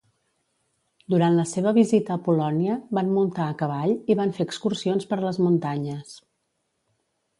Durant 1.13 1.35
la 1.39 1.43
seva 1.49 1.73
visita 1.77 2.15
a 2.15 2.21
Polònia, 2.27 2.77
van 2.99 3.11
muntar 3.19 3.45
a 3.49 3.57
cavall 3.61 3.93
i 4.15 4.19
van 4.23 4.35
fer 4.39 4.49
excursions 4.49 5.07
per 5.13 5.21
les 5.29 5.41
muntanyes. 5.49 6.19